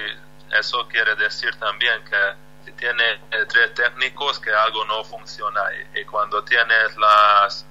eso 0.52 0.88
quiere 0.88 1.16
decir 1.16 1.56
también 1.56 2.04
que 2.04 2.36
si 2.66 2.72
tienes 2.74 3.20
eh, 3.32 3.46
tres 3.48 3.74
técnicos 3.74 4.40
que 4.40 4.52
algo 4.52 4.86
no 4.86 5.04
funciona. 5.04 5.62
Y, 5.96 6.06
cuando 6.06 6.44
tienes 6.44 6.98
las 6.98 7.66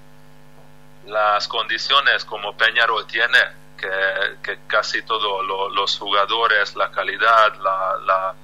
las 1.07 1.49
condiciones 1.49 2.25
como 2.25 2.55
Peñarol 2.57 3.07
tiene 3.07 3.39
que, 3.77 4.59
casi 4.67 5.03
todos 5.03 5.45
los 5.73 5.99
jugadores 5.99 6.77
la 6.77 6.91
calidad 6.91 7.55
la, 7.57 7.97
la, 8.05 8.35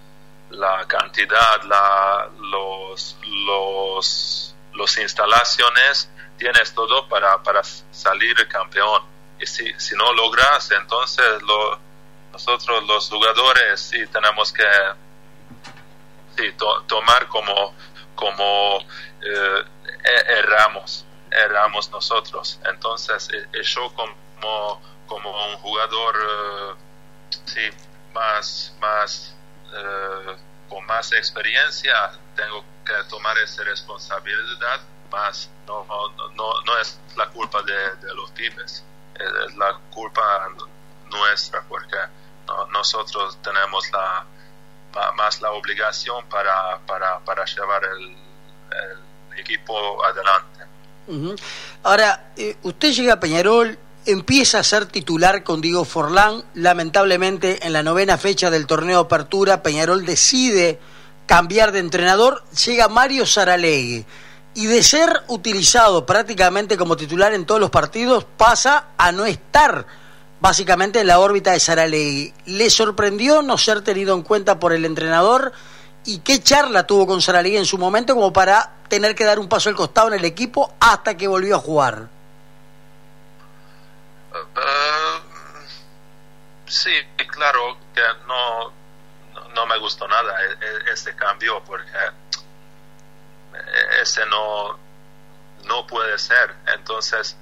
la 0.50 0.86
cantidad 0.86 1.62
la, 1.64 2.28
los 2.40 3.18
los 3.22 4.54
los 4.72 4.98
instalaciones 4.98 6.10
tienes 6.38 6.74
todo 6.74 7.08
para, 7.08 7.42
para 7.42 7.62
salir 7.64 8.46
campeón. 8.48 9.02
Y 9.38 9.46
si, 9.46 9.72
si 9.78 9.94
no 9.96 10.12
logras 10.14 10.70
entonces 10.70 11.42
lo, 11.42 11.78
nosotros 12.32 12.84
los 12.86 13.08
jugadores 13.08 13.80
sí 13.80 14.06
tenemos 14.08 14.52
que 14.52 14.64
sí, 16.36 16.52
tomar 16.86 17.26
como, 17.28 17.74
como 18.14 18.78
eh, 19.22 19.64
e-, 20.04 20.32
erramos, 20.38 21.04
erramos 21.30 21.90
nosotros. 21.90 22.60
Entonces, 22.64 23.28
eh, 23.32 23.48
eh, 23.52 23.62
yo 23.62 23.92
como, 23.94 24.80
como 25.06 25.46
un 25.48 25.56
jugador 25.58 26.16
eh, 26.16 26.74
sí, 27.46 27.70
más, 28.12 28.74
más 28.80 29.32
con 30.68 30.84
más 30.86 31.12
experiencia, 31.12 32.12
tengo 32.34 32.64
que 32.84 32.92
tomar 33.10 33.36
esa 33.38 33.62
responsabilidad, 33.64 34.80
más 35.10 35.50
no, 35.66 35.84
no, 36.34 36.60
no 36.62 36.78
es 36.78 36.98
la 37.14 37.28
culpa 37.28 37.62
de, 37.62 37.96
de 37.96 38.14
los 38.14 38.30
pibes, 38.30 38.82
es 39.14 39.56
la 39.56 39.78
culpa 39.90 40.48
nuestra, 41.10 41.62
porque 41.68 41.96
nosotros 42.72 43.36
tenemos 43.42 43.90
la, 43.92 44.24
más 45.16 45.40
la 45.40 45.52
obligación 45.52 46.26
para, 46.28 46.78
para, 46.86 47.18
para 47.20 47.44
llevar 47.44 47.82
el, 47.84 48.16
equipo 49.38 50.02
adelante. 50.02 51.42
Ahora, 51.82 52.32
eh, 52.36 52.56
usted 52.62 52.90
llega 52.92 53.12
a 53.14 53.20
Peñarol, 53.20 53.78
empieza 54.06 54.60
a 54.60 54.64
ser 54.64 54.86
titular 54.86 55.44
con 55.44 55.60
Diego 55.60 55.84
Forlán, 55.84 56.42
lamentablemente 56.54 57.64
en 57.66 57.74
la 57.74 57.82
novena 57.82 58.16
fecha 58.16 58.50
del 58.50 58.66
torneo 58.66 59.00
Apertura, 59.00 59.62
Peñarol 59.62 60.06
decide 60.06 60.80
cambiar 61.26 61.72
de 61.72 61.80
entrenador, 61.80 62.44
llega 62.64 62.88
Mario 62.88 63.26
Saralegui. 63.26 64.06
Y 64.54 64.66
de 64.66 64.82
ser 64.82 65.22
utilizado 65.28 66.06
prácticamente 66.06 66.78
como 66.78 66.96
titular 66.96 67.34
en 67.34 67.44
todos 67.44 67.60
los 67.60 67.68
partidos 67.68 68.24
pasa 68.24 68.88
a 68.96 69.12
no 69.12 69.26
estar 69.26 69.86
básicamente 70.40 71.00
en 71.00 71.06
la 71.06 71.18
órbita 71.18 71.52
de 71.52 71.60
Saralegui. 71.60 72.32
¿Le 72.46 72.70
sorprendió 72.70 73.42
no 73.42 73.58
ser 73.58 73.82
tenido 73.82 74.14
en 74.14 74.22
cuenta 74.22 74.58
por 74.58 74.72
el 74.72 74.84
entrenador? 74.84 75.52
¿Y 76.04 76.20
qué 76.20 76.42
charla 76.42 76.86
tuvo 76.86 77.06
con 77.06 77.20
Saralegui 77.20 77.56
en 77.56 77.66
su 77.66 77.78
momento 77.78 78.14
como 78.14 78.32
para 78.32 78.72
tener 78.88 79.14
que 79.14 79.24
dar 79.24 79.38
un 79.38 79.48
paso 79.48 79.68
al 79.68 79.74
costado 79.74 80.08
en 80.08 80.14
el 80.14 80.24
equipo 80.24 80.74
hasta 80.80 81.16
que 81.16 81.26
volvió 81.26 81.56
a 81.56 81.58
jugar? 81.58 82.08
Uh, 84.32 85.20
sí, 86.66 86.92
claro 87.26 87.78
que 87.94 88.02
no, 88.26 88.72
no 89.54 89.66
me 89.66 89.78
gustó 89.78 90.06
nada 90.06 90.34
e, 90.42 90.90
e, 90.90 90.92
ese 90.92 91.16
cambio 91.16 91.62
porque 91.64 91.90
ese 94.02 94.24
no, 94.26 94.78
no 95.64 95.86
puede 95.86 96.18
ser. 96.18 96.54
Entonces, 96.74 97.36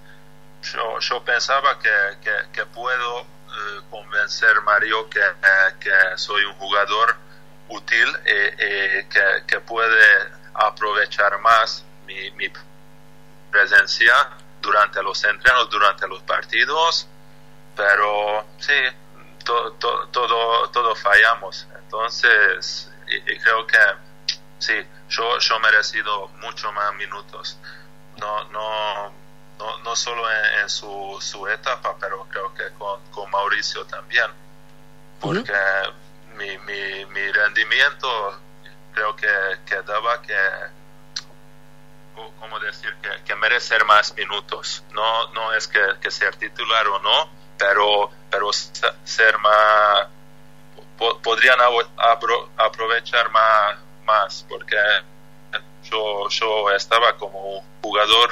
yo, 0.64 0.98
yo 0.98 1.24
pensaba 1.24 1.78
que, 1.78 2.40
que, 2.52 2.66
puedo 2.66 3.20
eh, 3.20 3.80
convencer 3.90 4.60
Mario 4.62 5.08
que, 5.08 5.20
eh, 5.20 5.74
que, 5.80 5.92
soy 6.16 6.44
un 6.44 6.54
jugador 6.54 7.16
útil 7.68 8.08
y, 8.24 9.04
que, 9.08 9.44
que, 9.46 9.60
puede 9.60 10.32
aprovechar 10.54 11.38
más 11.40 11.84
mi, 12.06 12.30
mi 12.32 12.50
presencia 13.50 14.14
durante 14.60 15.02
los 15.02 15.22
entrenos, 15.24 15.70
durante 15.70 16.08
los 16.08 16.22
partidos, 16.22 17.06
pero 17.76 18.46
sí, 18.58 18.72
todo, 19.44 20.70
todo 20.70 20.94
fallamos. 20.96 21.68
Entonces, 21.76 22.90
y, 23.06 23.38
creo 23.38 23.66
que 23.66 23.78
sí, 24.58 24.74
yo, 25.08 25.38
yo 25.38 25.56
he 25.56 25.60
merecido 25.60 26.28
mucho 26.40 26.72
más 26.72 26.94
minutos. 26.94 27.58
No, 28.18 28.44
no, 28.50 29.12
no, 29.58 29.78
no 29.78 29.96
solo 29.96 30.24
en, 30.62 30.68
su, 30.68 31.18
su, 31.20 31.46
etapa, 31.48 31.96
pero 32.00 32.26
creo 32.28 32.52
que 32.54 32.70
con, 32.78 33.00
con 33.10 33.30
Mauricio 33.30 33.84
también, 33.86 34.30
porque 35.20 35.52
mi, 36.36 36.58
mi, 36.58 37.04
mi, 37.06 37.32
rendimiento 37.32 38.40
creo 38.92 39.14
que, 39.16 39.28
que 39.66 39.82
daba 39.82 40.20
que, 40.22 40.36
¿cómo 42.38 42.58
decir? 42.60 42.94
Que, 43.02 43.22
que 43.24 43.34
merecer 43.36 43.84
más 43.84 44.14
minutos. 44.14 44.84
No, 44.92 45.28
no 45.32 45.52
es 45.52 45.68
que, 45.68 45.80
que 46.00 46.10
ser 46.10 46.36
titular 46.36 46.86
o 46.88 46.98
no, 47.00 47.30
pero, 47.58 48.10
pero 48.30 48.52
ser 48.52 49.38
más, 49.38 50.08
podrían 51.22 51.58
aprovechar 52.56 53.30
más, 53.30 53.78
más 54.04 54.46
porque 54.48 54.76
yo, 55.84 56.28
yo 56.28 56.70
estaba 56.70 57.16
como 57.16 57.58
un 57.58 57.64
jugador 57.82 58.30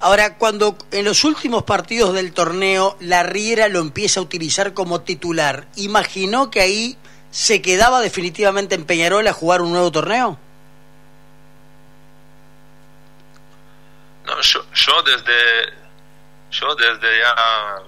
Ahora, 0.00 0.36
cuando 0.36 0.76
en 0.90 1.04
los 1.04 1.24
últimos 1.24 1.62
partidos 1.62 2.12
del 2.12 2.32
torneo 2.32 2.96
la 3.00 3.22
Riera 3.22 3.68
lo 3.68 3.78
empieza 3.80 4.20
a 4.20 4.22
utilizar 4.22 4.74
como 4.74 5.02
titular, 5.02 5.68
¿imaginó 5.76 6.50
que 6.50 6.60
ahí 6.60 6.98
se 7.30 7.62
quedaba 7.62 8.00
definitivamente 8.00 8.74
en 8.74 8.84
Peñarol 8.84 9.26
a 9.28 9.32
jugar 9.32 9.62
un 9.62 9.72
nuevo 9.72 9.92
torneo? 9.92 10.38
No, 14.26 14.40
yo, 14.40 15.02
desde 15.02 15.72
yo 16.50 16.74
desde 16.74 17.20
ya 17.20 17.82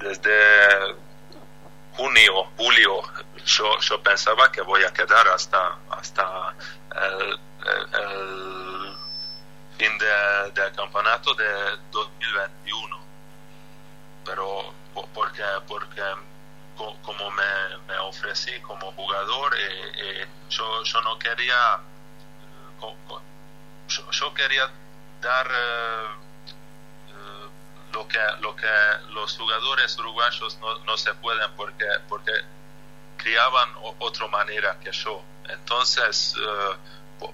desde 0.00 0.96
junio, 1.96 2.44
julio, 2.56 3.02
yo, 3.44 3.80
yo 3.80 4.02
pensaba 4.02 4.50
que 4.50 4.60
voy 4.60 4.82
a 4.82 4.92
quedar 4.92 5.28
hasta 5.28 5.78
hasta 5.90 6.54
el 6.92 8.63
del 10.52 10.72
campeonato 10.72 11.34
de 11.34 11.78
2021. 11.90 12.98
Pero 14.24 14.74
porque, 15.12 15.42
porque 15.66 16.02
como 16.76 17.30
me, 17.30 17.78
me 17.86 17.98
ofrecí 17.98 18.60
como 18.60 18.92
jugador, 18.92 19.54
eh, 19.56 19.92
eh, 19.96 20.26
yo, 20.50 20.82
yo 20.82 21.00
no 21.02 21.18
quería, 21.18 21.80
yo, 24.10 24.34
quería 24.34 24.70
dar 25.20 25.46
eh, 25.50 26.06
lo, 27.92 28.08
que, 28.08 28.18
lo 28.40 28.56
que 28.56 28.66
los 29.10 29.36
jugadores 29.36 29.96
uruguayos 29.98 30.58
no, 30.58 30.78
no 30.80 30.96
se 30.96 31.14
pueden 31.14 31.52
porque, 31.56 31.86
porque 32.08 32.32
criaban 33.16 33.70
otra 34.00 34.26
manera 34.28 34.78
que 34.80 34.90
yo. 34.92 35.22
Entonces, 35.48 36.34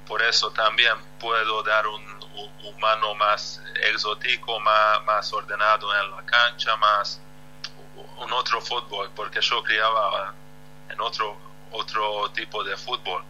por 0.06 0.22
eso 0.22 0.50
también 0.50 0.94
puedo 1.18 1.62
dar 1.62 1.86
un, 1.86 2.19
humano 2.64 3.14
más 3.14 3.62
exótico, 3.82 4.58
más, 4.60 5.32
ordenado 5.32 5.94
en 6.00 6.10
la 6.10 6.24
cancha, 6.24 6.76
más 6.76 7.20
un 8.18 8.32
otro 8.32 8.60
fútbol, 8.60 9.10
porque 9.14 9.40
yo 9.40 9.62
criaba 9.62 10.34
en 10.88 11.00
otro, 11.00 11.36
otro 11.72 12.30
tipo 12.32 12.62
de 12.64 12.76
fútbol. 12.76 13.24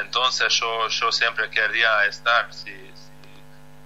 entonces 0.00 0.52
yo, 0.52 0.88
yo 0.88 1.12
siempre 1.12 1.48
quería 1.50 2.04
estar. 2.06 2.52
Si, 2.52 2.70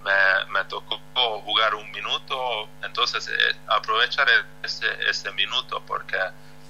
me, 0.03 0.51
me, 0.51 0.63
tocó 0.65 0.99
jugar 1.41 1.75
un 1.75 1.89
minuto, 1.91 2.69
entonces 2.83 3.27
eh, 3.27 3.55
aprovechar 3.67 4.27
ese, 4.63 4.87
ese 5.09 5.31
minuto 5.33 5.81
porque, 5.85 6.17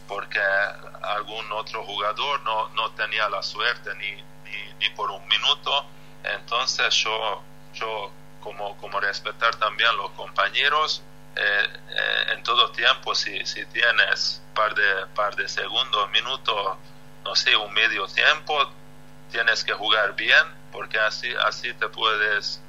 porque 0.08 0.40
algún 1.04 1.52
otro 1.52 1.84
jugador 1.84 2.42
no, 2.42 2.70
no 2.70 2.92
tenía 2.92 3.30
la 3.30 3.44
suerte 3.44 3.94
ni, 3.96 4.12
ni, 4.44 4.74
ni 4.80 4.90
por 4.92 5.12
un 5.12 5.28
minuto. 5.28 5.86
Entonces 6.24 6.94
yo, 6.96 7.44
yo 7.74 8.12
como, 8.42 8.78
como 8.78 9.00
respetar 9.00 9.56
también 9.56 9.96
los 9.98 10.12
compañeros, 10.12 11.04
eh, 11.36 11.70
eh, 11.90 12.34
en 12.34 12.44
todo 12.44 12.72
tiempo, 12.72 13.14
si, 13.14 13.46
si 13.46 13.66
tienes 13.68 14.42
par 14.56 14.74
de, 14.74 15.06
par 15.14 15.36
de 15.36 15.48
segundos, 15.48 16.10
minutos, 16.10 16.78
no 17.24 17.36
sé, 17.36 17.56
un 17.56 17.72
medio 17.74 18.08
tiempo, 18.08 18.72
tienes 19.32 19.64
que 19.64 19.74
jugar 19.74 20.16
bien, 20.16 20.44
porque 20.72 20.98
así, 21.00 21.32
así 21.46 21.74
te 21.74 21.90
puedes 21.90 22.62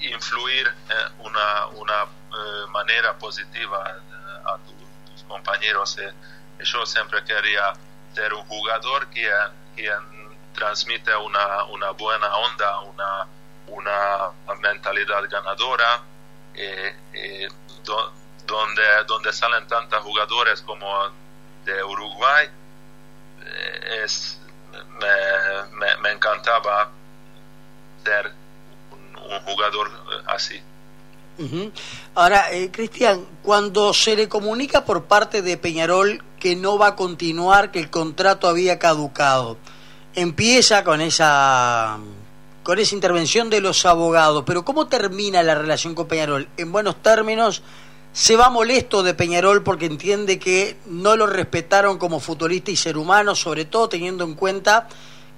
influir 0.00 0.72
una, 1.18 1.66
una 1.66 2.02
eh, 2.04 2.66
manera 2.70 3.18
positiva 3.18 4.00
a 4.44 4.58
tus 4.58 5.22
compañeros. 5.24 5.98
yo 6.60 6.86
siempre 6.86 7.24
quería 7.24 7.72
ser 8.14 8.32
un 8.32 8.46
jugador 8.46 9.08
quien, 9.08 9.32
quien 9.74 10.16
transmite 10.54 11.14
una, 11.16 11.64
una 11.64 11.90
buena 11.90 12.34
onda, 12.36 12.80
una, 12.80 13.26
una 13.68 14.30
mentalidad 14.60 15.22
ganadora. 15.30 16.02
Eh, 16.54 16.96
donde, 18.46 18.82
donde 19.06 19.32
salen 19.32 19.66
tantos 19.66 20.02
jugadores 20.02 20.62
como 20.62 20.86
de 21.64 21.82
Uruguay, 21.82 22.46
eh, 23.44 24.04
es, 24.04 24.40
me, 24.72 25.96
me, 26.00 26.12
encantaba 26.12 26.90
ser 28.04 28.32
un, 28.92 29.40
jugador 29.44 29.88
eh, 29.88 30.22
así. 30.28 30.62
Ahora, 32.14 32.50
eh, 32.52 32.70
Cristian, 32.70 33.26
cuando 33.42 33.92
se 33.92 34.16
le 34.16 34.28
comunica 34.28 34.84
por 34.84 35.04
parte 35.04 35.42
de 35.42 35.58
Peñarol 35.58 36.24
que 36.40 36.56
no 36.56 36.78
va 36.78 36.88
a 36.88 36.96
continuar, 36.96 37.70
que 37.72 37.78
el 37.78 37.90
contrato 37.90 38.48
había 38.48 38.78
caducado, 38.78 39.58
empieza 40.14 40.82
con 40.82 41.02
esa 41.02 41.98
con 42.66 42.80
esa 42.80 42.96
intervención 42.96 43.48
de 43.48 43.60
los 43.60 43.86
abogados, 43.86 44.42
pero 44.44 44.64
¿cómo 44.64 44.88
termina 44.88 45.40
la 45.44 45.54
relación 45.54 45.94
con 45.94 46.08
Peñarol? 46.08 46.48
En 46.56 46.72
buenos 46.72 47.00
términos, 47.00 47.62
se 48.12 48.34
va 48.34 48.50
molesto 48.50 49.04
de 49.04 49.14
Peñarol 49.14 49.62
porque 49.62 49.86
entiende 49.86 50.40
que 50.40 50.76
no 50.86 51.14
lo 51.14 51.28
respetaron 51.28 51.96
como 51.96 52.18
futbolista 52.18 52.72
y 52.72 52.76
ser 52.76 52.98
humano, 52.98 53.36
sobre 53.36 53.66
todo 53.66 53.88
teniendo 53.88 54.24
en 54.24 54.34
cuenta 54.34 54.88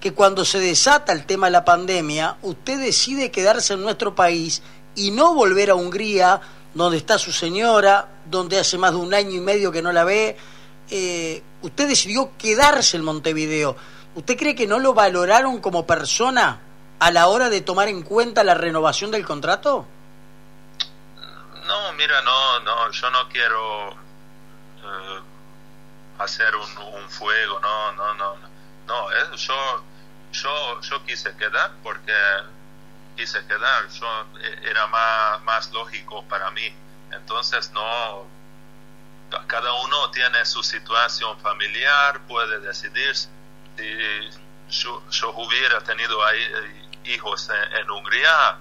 que 0.00 0.14
cuando 0.14 0.42
se 0.46 0.58
desata 0.58 1.12
el 1.12 1.26
tema 1.26 1.48
de 1.48 1.50
la 1.50 1.66
pandemia, 1.66 2.38
usted 2.40 2.80
decide 2.80 3.30
quedarse 3.30 3.74
en 3.74 3.82
nuestro 3.82 4.14
país 4.14 4.62
y 4.94 5.10
no 5.10 5.34
volver 5.34 5.68
a 5.68 5.74
Hungría, 5.74 6.40
donde 6.72 6.96
está 6.96 7.18
su 7.18 7.30
señora, 7.30 8.08
donde 8.24 8.58
hace 8.58 8.78
más 8.78 8.92
de 8.92 9.00
un 9.00 9.12
año 9.12 9.32
y 9.32 9.40
medio 9.40 9.70
que 9.70 9.82
no 9.82 9.92
la 9.92 10.04
ve. 10.04 10.34
Eh, 10.88 11.42
usted 11.60 11.88
decidió 11.88 12.30
quedarse 12.38 12.96
en 12.96 13.04
Montevideo. 13.04 13.76
¿Usted 14.14 14.34
cree 14.34 14.54
que 14.54 14.66
no 14.66 14.78
lo 14.78 14.94
valoraron 14.94 15.60
como 15.60 15.86
persona? 15.86 16.62
A 16.98 17.10
la 17.10 17.28
hora 17.28 17.48
de 17.48 17.60
tomar 17.60 17.88
en 17.88 18.02
cuenta 18.02 18.44
la 18.44 18.54
renovación 18.54 19.10
del 19.10 19.24
contrato? 19.24 19.86
No, 21.66 21.92
mira, 21.92 22.22
no, 22.22 22.60
no, 22.60 22.90
yo 22.90 23.10
no 23.10 23.28
quiero 23.28 23.90
eh, 23.92 25.20
hacer 26.18 26.54
un, 26.56 27.08
fuego, 27.10 27.60
no, 27.60 27.92
no, 27.92 28.14
no, 28.14 28.36
no, 28.86 29.12
eh, 29.12 29.36
yo, 29.36 29.84
yo, 30.32 30.80
yo 30.80 31.04
quise 31.04 31.36
quedar 31.36 31.72
porque 31.82 32.12
quise 33.16 33.44
quedar, 33.46 33.88
yo, 33.88 34.06
eh, 34.40 34.60
era 34.64 34.86
más, 34.86 35.42
más 35.42 35.70
lógico 35.72 36.24
para 36.24 36.50
mí, 36.50 36.72
entonces 37.12 37.70
no, 37.72 38.26
cada 39.46 39.72
uno 39.84 40.10
tiene 40.10 40.44
su 40.46 40.62
situación 40.62 41.38
familiar, 41.40 42.20
puede 42.26 42.60
decidir 42.60 43.14
si 43.14 43.28
yo, 44.70 45.02
yo 45.10 45.32
hubiera 45.36 45.80
tenido 45.80 46.24
ahí 46.24 46.87
hijos 47.08 47.50
en, 47.80 47.90
Hungría, 47.90 48.56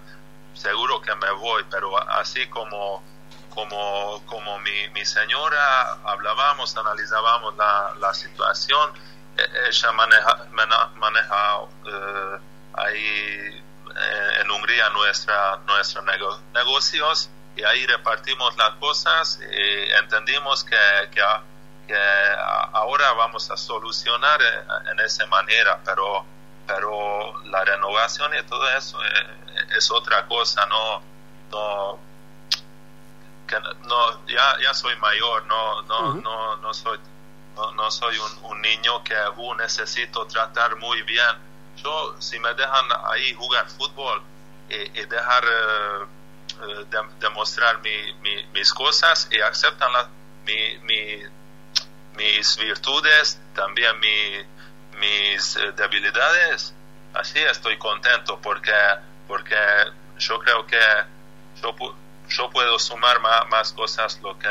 seguro 0.54 1.02
que 1.02 1.14
me 1.16 1.32
voy, 1.32 1.64
pero 1.70 1.98
así 2.12 2.48
como, 2.48 3.04
como, 3.50 4.22
como 4.26 4.60
mi, 4.60 4.90
mi 4.90 5.06
señora 5.06 5.98
hablábamos, 6.04 6.76
analizábamos 6.78 7.56
la, 7.58 7.94
la 8.00 8.14
situación, 8.14 8.92
e, 9.38 9.70
ella 9.70 9.92
maneja, 9.92 10.46
maneja 10.96 11.60
eh, 11.86 12.40
ahí 12.74 13.64
eh, 13.96 14.42
en 14.42 14.52
Hungría 14.52 14.90
nuestra, 14.90 15.58
nuestros 15.66 16.04
negocios 16.54 17.30
y 17.56 17.64
ahí 17.64 17.86
repartimos 17.88 18.56
las 18.58 18.76
cosas 18.76 19.40
y 19.42 19.92
entendimos 19.94 20.64
que, 20.64 20.78
que, 21.12 21.22
que 21.88 22.00
ahora 22.74 23.14
vamos 23.14 23.50
a 23.50 23.58
solucionar 23.58 24.40
en 24.92 25.00
esa 25.00 25.26
manera, 25.26 25.80
pero 25.84 26.37
pero 26.68 27.42
la 27.46 27.64
renovación 27.64 28.32
y 28.36 28.44
todo 28.44 28.70
eso 28.78 29.00
es, 29.76 29.90
otra 29.90 30.28
cosa, 30.28 30.66
no, 30.66 31.02
no, 31.50 32.00
no 33.86 34.28
ya, 34.28 34.60
ya 34.62 34.74
soy 34.74 34.96
mayor, 34.98 35.46
no, 35.48 35.82
no, 35.84 36.14
no, 36.16 36.58
no 36.58 36.74
soy, 36.74 37.00
no, 37.56 37.90
soy 37.90 38.18
un, 38.44 38.62
niño 38.62 39.04
que 39.04 39.16
uh, 39.38 39.54
necesito 39.56 40.28
tratar 40.28 40.76
muy 40.76 41.02
bien. 41.04 41.48
Yo, 41.78 42.16
si 42.20 42.40
me 42.40 42.54
dejan 42.54 42.86
ahí 43.06 43.34
jugar 43.34 43.70
fútbol 43.70 44.22
y, 44.70 45.06
dejar 45.06 45.44
eh, 45.46 46.06
eh, 46.64 47.04
demostrar 47.20 47.80
mi, 47.82 48.14
mis 48.52 48.74
cosas 48.74 49.30
y 49.32 49.40
aceptan 49.40 49.92
mi, 50.44 50.78
mi, 50.80 51.22
mis 52.16 52.58
virtudes, 52.58 53.40
también 53.54 53.98
mi 54.00 54.57
mis 55.00 55.56
eh, 55.56 55.72
debilidades, 55.76 56.74
así 57.14 57.40
estoy 57.40 57.78
contento 57.78 58.40
porque, 58.42 58.72
porque 59.28 59.56
yo 60.20 60.40
creo 60.40 60.66
que 60.66 60.80
yo, 61.62 61.76
yo 62.30 62.50
puedo 62.50 62.80
sumar 62.80 63.20
más, 63.22 63.48
más, 63.50 63.74
cosas 63.74 64.20
lo 64.22 64.38
que, 64.38 64.48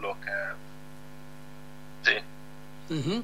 lo 0.00 0.16
que 0.20 0.30
sí. 2.04 3.22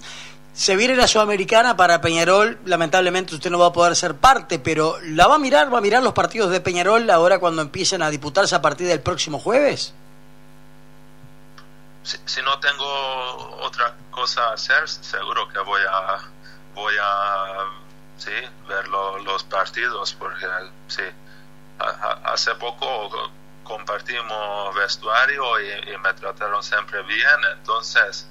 Se 0.52 0.76
viene 0.76 0.94
la 0.94 1.08
Sudamericana 1.08 1.76
para 1.76 2.00
Peñarol, 2.00 2.58
lamentablemente 2.64 3.34
usted 3.34 3.50
no 3.50 3.58
va 3.58 3.68
a 3.68 3.72
poder 3.72 3.96
ser 3.96 4.16
parte, 4.16 4.58
pero 4.58 4.98
¿la 5.02 5.26
va 5.26 5.34
a 5.36 5.38
mirar? 5.38 5.72
¿Va 5.72 5.78
a 5.78 5.80
mirar 5.80 6.02
los 6.02 6.12
partidos 6.12 6.50
de 6.50 6.60
Peñarol 6.60 7.10
ahora 7.10 7.38
cuando 7.40 7.62
empiecen 7.62 8.02
a 8.02 8.10
disputarse 8.10 8.54
a 8.54 8.62
partir 8.62 8.86
del 8.86 9.00
próximo 9.00 9.40
jueves? 9.40 9.94
Si, 12.04 12.18
si 12.26 12.42
no 12.42 12.58
tengo 12.60 13.56
otra 13.62 13.96
cosa 14.10 14.50
a 14.50 14.52
hacer, 14.52 14.86
seguro 14.88 15.48
que 15.48 15.58
voy 15.60 15.80
a, 15.90 16.20
voy 16.74 16.94
a 17.00 17.66
sí, 18.18 18.32
ver 18.68 18.88
los 18.88 19.44
partidos 19.44 20.14
porque 20.14 20.46
sí, 20.88 21.02
hace 22.24 22.54
poco 22.56 23.30
compartimos 23.64 24.74
vestuario 24.74 25.60
y, 25.60 25.96
me 25.98 26.12
trataron 26.14 26.62
siempre 26.62 27.02
bien, 27.02 27.38
entonces 27.56 28.28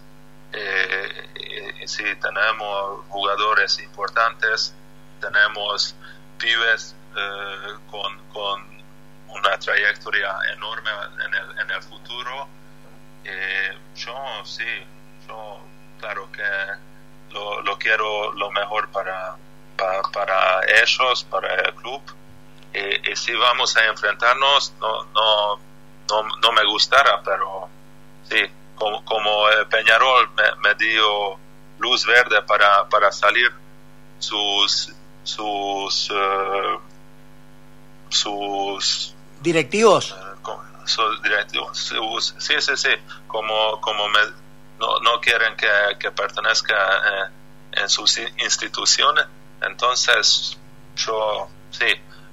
eh, 0.52 1.84
sí, 1.88 2.04
tenemos 2.22 3.06
jugadores 3.10 3.80
importantes, 3.80 4.76
tenemos 5.20 5.96
pibes 6.38 6.96
eh, 7.16 7.74
con, 7.90 8.20
con, 8.30 8.74
una 9.30 9.58
trayectoria 9.58 10.32
enorme 10.56 10.92
en 11.26 11.34
el, 11.34 11.60
en 11.60 11.72
el 11.72 11.82
futuro. 11.82 12.48
Eh, 13.24 13.76
yo 13.96 14.16
sí, 14.46 14.86
yo 15.28 15.60
claro 16.00 16.32
que 16.32 16.44
lo, 17.34 17.78
quiero 17.78 18.32
lo 18.34 18.52
mejor 18.52 18.90
para, 18.90 19.36
para, 20.12 20.62
ellos, 20.82 21.24
para 21.26 21.56
el 21.56 21.74
club. 21.76 22.02
Y, 22.74 23.16
si 23.16 23.34
vamos 23.34 23.76
a 23.78 23.86
enfrentarnos, 23.86 24.74
no, 24.80 25.04
no, 25.06 25.60
no, 26.42 26.52
me 26.52 26.66
gustará, 26.66 27.22
pero 27.24 27.70
sí, 28.30 28.42
como, 28.76 29.04
como 29.06 29.46
Peñarol 29.70 30.30
me, 30.62 30.76
dio 30.76 31.38
luz 31.80 32.06
verde 32.06 32.42
para, 32.44 32.88
para 32.90 33.12
salir 33.12 33.52
sus 34.20 34.94
sus 35.24 36.10
uh, 36.12 36.80
sus 38.10 39.16
directivos 39.42 40.12
uh, 40.12 40.88
sus 40.88 41.22
directivos 41.24 41.78
sí 42.38 42.54
sí 42.60 42.76
sí 42.76 42.90
como 43.28 43.80
como 43.80 44.08
me 44.10 44.20
no, 44.84 45.00
no 45.00 45.22
quieren 45.22 45.56
que, 45.56 45.68
que 46.00 46.12
pertenezca 46.12 46.76
eh, 46.76 47.30
en 47.82 47.90
sus 47.90 48.18
instituciones. 48.18 49.26
Entonces, 49.62 50.58
yo 50.96 51.48
sí, 51.72 51.86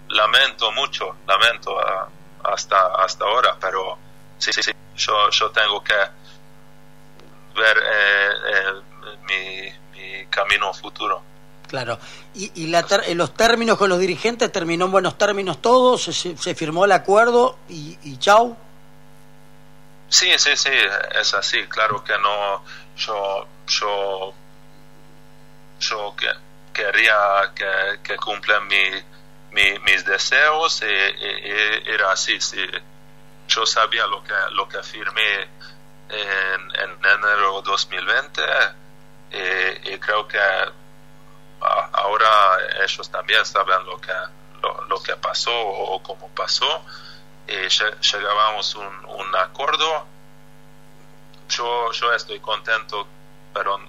lamento 0.09 0.73
mucho, 0.73 1.17
lamento 1.27 1.79
ah, 1.79 2.09
hasta, 2.45 2.87
hasta 3.05 3.25
ahora, 3.25 3.57
pero 3.61 3.97
sí, 4.39 4.53
sí, 4.53 4.73
yo, 4.97 5.31
yo 5.31 5.51
tengo 5.51 5.83
que 5.85 5.95
ver 7.55 7.77
eh, 7.79 8.73
mi, 9.29 9.99
mi 9.99 10.27
camino 10.27 10.73
futuro. 10.75 11.23
Claro. 11.69 12.01
¿Y, 12.35 12.65
y 12.65 12.67
la 12.67 12.85
los 13.15 13.33
términos 13.35 13.79
con 13.79 13.89
los 13.89 14.01
dirigentes 14.01 14.51
terminó 14.51 14.87
en 14.87 14.91
buenos 14.91 15.17
términos 15.17 15.63
todos? 15.63 16.03
¿Se, 16.03 16.37
se 16.37 16.55
firmó 16.57 16.85
el 16.85 16.91
acuerdo 16.91 17.59
y, 17.69 17.97
y? 18.03 18.19
Sí, 20.11 20.37
sí, 20.39 20.57
sí, 20.57 20.73
es 21.15 21.35
así. 21.35 21.67
Claro 21.69 22.03
que 22.03 22.19
no. 22.19 22.65
Yo, 22.97 23.47
yo, 23.69 24.35
yo 25.79 26.17
que, 26.17 26.29
quería 26.73 27.53
que, 27.55 28.01
que 28.03 28.17
cumplan 28.17 28.67
mi, 28.67 28.91
mi, 29.53 29.79
mis 29.79 30.05
deseos 30.05 30.83
y, 30.83 30.87
era 31.89 32.11
así. 32.11 32.41
Sí. 32.41 32.67
Yo 33.47 33.65
sabía 33.65 34.07
lo 34.09 34.23
que, 34.25 34.35
lo 34.51 34.69
que 34.69 34.83
firmé 34.83 35.49
en, 36.09 36.61
en 36.75 37.05
enero 37.05 37.63
2020 37.63 38.43
y, 39.31 39.95
y 39.95 39.99
creo 40.01 40.27
que 40.27 40.41
ahora 41.61 42.59
ellos 42.83 43.09
también 43.11 43.45
saben 43.45 43.85
lo 43.87 44.01
que, 44.01 44.13
lo, 44.61 44.85
lo 44.87 45.01
que 45.03 45.15
pasó 45.17 45.57
o 45.57 46.03
cómo 46.03 46.29
pasó 46.31 46.85
y 47.51 47.69
llegábamos 47.69 48.75
un, 48.77 49.05
un 49.07 49.37
acuerdo. 49.37 50.07
Yo, 51.49 51.91
yo 51.93 52.13
estoy 52.13 52.39
contento, 52.39 53.07
pero 53.53 53.81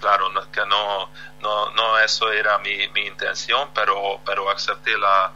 claro, 0.00 0.30
no, 0.30 0.50
que 0.50 0.64
no, 0.66 1.10
no, 1.40 1.70
no 1.72 1.98
eso 1.98 2.32
era 2.32 2.58
mi, 2.58 2.88
mi 2.88 3.06
intención, 3.06 3.70
pero, 3.74 4.20
pero 4.24 4.50
acepté 4.50 4.96
la, 4.96 5.32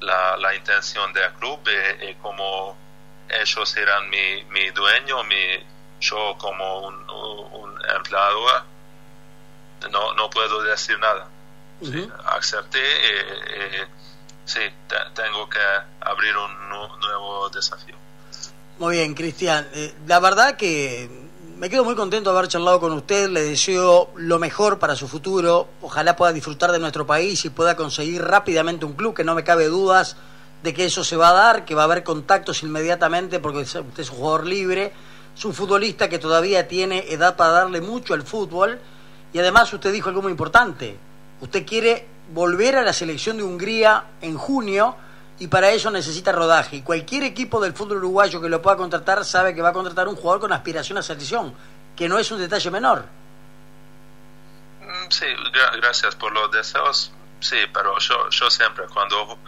la, 0.00 0.36
la 0.38 0.54
intención 0.54 1.12
del 1.12 1.30
club 1.34 1.60
y, 1.68 2.06
y, 2.06 2.14
como 2.16 2.76
ellos 3.28 3.76
eran 3.76 4.08
mi, 4.08 4.44
mi 4.44 4.70
dueño, 4.70 5.22
mi, 5.24 5.66
yo 6.00 6.36
como 6.38 6.80
un, 6.88 7.10
un 7.10 7.90
empleado, 7.94 8.64
no, 9.90 10.14
no 10.14 10.30
puedo 10.30 10.62
decir 10.62 10.98
nada. 10.98 11.28
Uh 11.80 11.86
-huh. 11.86 11.92
sí, 11.92 12.12
acepté 12.26 12.80
y, 12.80 13.54
y 13.56 13.86
sí, 14.48 14.60
tengo 15.14 15.48
que 15.48 15.58
abrir 16.00 16.34
un 16.36 16.68
nuevo 17.00 17.48
desafío. 17.50 17.94
Muy 18.78 18.96
bien, 18.96 19.14
Cristian. 19.14 19.68
Eh, 19.74 19.94
la 20.06 20.20
verdad 20.20 20.56
que 20.56 21.08
me 21.58 21.68
quedo 21.68 21.84
muy 21.84 21.96
contento 21.96 22.30
de 22.32 22.38
haber 22.38 22.48
charlado 22.48 22.80
con 22.80 22.92
usted. 22.92 23.28
Le 23.28 23.42
deseo 23.42 24.10
lo 24.16 24.38
mejor 24.38 24.78
para 24.78 24.94
su 24.94 25.08
futuro. 25.08 25.68
Ojalá 25.82 26.14
pueda 26.16 26.32
disfrutar 26.32 26.72
de 26.72 26.78
nuestro 26.78 27.06
país 27.06 27.44
y 27.44 27.50
pueda 27.50 27.76
conseguir 27.76 28.22
rápidamente 28.22 28.86
un 28.86 28.92
club, 28.92 29.14
que 29.14 29.24
no 29.24 29.34
me 29.34 29.44
cabe 29.44 29.66
dudas 29.66 30.16
de 30.62 30.72
que 30.72 30.84
eso 30.84 31.04
se 31.04 31.16
va 31.16 31.30
a 31.30 31.32
dar, 31.32 31.64
que 31.64 31.74
va 31.74 31.82
a 31.82 31.84
haber 31.84 32.02
contactos 32.02 32.62
inmediatamente 32.62 33.38
porque 33.38 33.58
usted 33.58 33.82
es 33.96 34.10
un 34.10 34.16
jugador 34.16 34.46
libre. 34.46 34.92
Es 35.36 35.44
un 35.44 35.54
futbolista 35.54 36.08
que 36.08 36.18
todavía 36.18 36.66
tiene 36.66 37.12
edad 37.12 37.36
para 37.36 37.50
darle 37.50 37.80
mucho 37.80 38.14
al 38.14 38.22
fútbol. 38.22 38.78
Y 39.32 39.38
además 39.38 39.72
usted 39.72 39.92
dijo 39.92 40.08
algo 40.08 40.22
muy 40.22 40.30
importante. 40.30 40.96
Usted 41.40 41.66
quiere 41.66 42.06
volver 42.28 42.76
a 42.76 42.82
la 42.82 42.92
selección 42.92 43.36
de 43.36 43.42
Hungría 43.42 44.04
en 44.20 44.36
junio 44.36 44.96
y 45.38 45.46
para 45.46 45.70
ello 45.70 45.90
necesita 45.90 46.32
rodaje. 46.32 46.76
Y 46.76 46.82
cualquier 46.82 47.24
equipo 47.24 47.60
del 47.60 47.74
fútbol 47.74 47.98
uruguayo 47.98 48.40
que 48.40 48.48
lo 48.48 48.60
pueda 48.60 48.76
contratar 48.76 49.24
sabe 49.24 49.54
que 49.54 49.62
va 49.62 49.70
a 49.70 49.72
contratar 49.72 50.08
un 50.08 50.16
jugador 50.16 50.40
con 50.40 50.52
aspiración 50.52 50.98
a 50.98 51.02
selección, 51.02 51.54
que 51.96 52.08
no 52.08 52.18
es 52.18 52.30
un 52.30 52.38
detalle 52.38 52.70
menor. 52.70 53.04
Sí, 55.10 55.26
gracias 55.80 56.14
por 56.16 56.32
los 56.32 56.50
deseos. 56.50 57.12
Sí, 57.40 57.58
pero 57.72 57.98
yo, 57.98 58.28
yo 58.30 58.50
siempre 58.50 58.84
cuando 58.92 59.38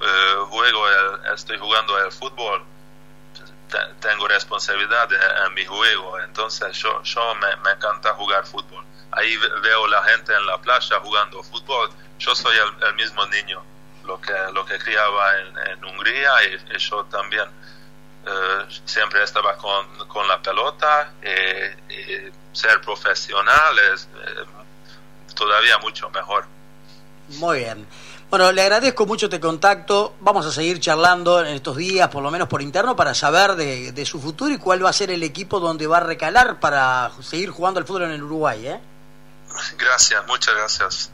eh, 0.00 0.34
juego, 0.48 0.88
el, 0.88 1.34
estoy 1.34 1.58
jugando 1.58 1.98
el 1.98 2.12
fútbol, 2.12 2.62
tengo 4.00 4.26
responsabilidad 4.28 5.08
en 5.46 5.54
mi 5.54 5.64
juego, 5.64 6.18
entonces 6.20 6.76
yo, 6.76 7.02
yo 7.02 7.34
me, 7.36 7.56
me 7.56 7.70
encanta 7.72 8.14
jugar 8.14 8.46
fútbol. 8.46 8.84
Ahí 9.12 9.36
veo 9.62 9.86
la 9.88 10.02
gente 10.04 10.32
en 10.34 10.46
la 10.46 10.58
playa 10.58 11.00
jugando 11.00 11.42
fútbol, 11.42 11.90
yo 12.20 12.34
soy 12.34 12.56
el, 12.56 12.86
el 12.88 12.94
mismo 12.94 13.26
niño 13.26 13.62
lo 14.04 14.20
que, 14.20 14.32
lo 14.52 14.64
que 14.64 14.78
criaba 14.78 15.38
en, 15.38 15.58
en 15.72 15.84
Hungría 15.84 16.30
y, 16.44 16.74
y, 16.74 16.78
yo 16.78 17.04
también 17.04 17.44
eh, 18.26 18.80
siempre 18.84 19.22
estaba 19.22 19.56
con, 19.56 20.08
con 20.08 20.26
la 20.26 20.40
pelota 20.40 21.12
y, 21.22 22.30
ser 22.52 22.80
profesional 22.80 23.78
es 23.94 24.08
eh, 24.12 24.44
todavía 25.36 25.78
mucho 25.78 26.10
mejor. 26.10 26.44
Muy 27.28 27.58
bien. 27.58 27.86
Bueno, 28.28 28.50
le 28.50 28.62
agradezco 28.62 29.06
mucho 29.06 29.26
este 29.26 29.38
contacto. 29.38 30.16
Vamos 30.20 30.46
a 30.46 30.50
seguir 30.50 30.80
charlando 30.80 31.40
en 31.40 31.54
estos 31.54 31.76
días, 31.76 32.08
por 32.08 32.24
lo 32.24 32.30
menos 32.32 32.48
por 32.48 32.60
interno, 32.60 32.96
para 32.96 33.14
saber 33.14 33.54
de, 33.54 33.92
de 33.92 34.04
su 34.04 34.20
futuro 34.20 34.52
y 34.52 34.58
cuál 34.58 34.84
va 34.84 34.90
a 34.90 34.92
ser 34.92 35.12
el 35.12 35.22
equipo 35.22 35.60
donde 35.60 35.86
va 35.86 35.98
a 35.98 36.00
recalar 36.00 36.58
para 36.58 37.12
seguir 37.22 37.50
jugando 37.50 37.78
al 37.78 37.86
fútbol 37.86 38.02
en 38.02 38.10
el 38.10 38.22
Uruguay. 38.24 38.66
¿eh? 38.66 38.80
Gracias, 39.78 40.26
muchas 40.26 40.54
gracias. 40.56 41.10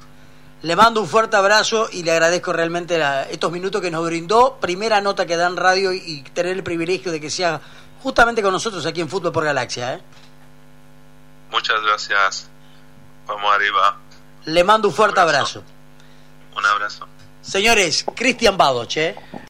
Le 0.67 0.75
mando 0.75 1.01
un 1.01 1.07
fuerte 1.07 1.37
abrazo 1.37 1.89
y 1.93 2.03
le 2.03 2.11
agradezco 2.11 2.53
realmente 2.53 2.99
la, 2.99 3.23
estos 3.23 3.53
minutos 3.53 3.81
que 3.81 3.89
nos 3.89 4.05
brindó. 4.05 4.57
Primera 4.61 5.01
nota 5.01 5.25
que 5.25 5.37
da 5.37 5.47
en 5.47 5.57
radio 5.57 5.93
y, 5.93 5.99
y, 5.99 6.23
tener 6.23 6.57
el 6.57 6.65
privilegio 6.65 7.13
de 7.13 7.21
que 7.21 7.31
sea 7.31 7.61
justamente 8.03 8.43
con 8.43 8.51
nosotros 8.51 8.85
aquí 8.85 9.01
en 9.01 9.09
Fútbol 9.09 9.31
por 9.31 9.45
Galaxia. 9.45 9.95
¿eh? 9.95 10.01
Muchas 11.53 11.81
gracias. 11.83 12.49
Vamos 13.29 13.55
arriba. 13.55 13.97
Le 14.47 14.65
mando 14.65 14.89
un 14.89 14.95
fuerte 14.95 15.21
un 15.21 15.29
abrazo. 15.29 15.61
abrazo. 15.61 16.57
Un 16.57 16.67
abrazo. 16.67 17.07
Señores, 17.43 18.05
Cristian 18.17 18.57
Badoche. 18.57 19.15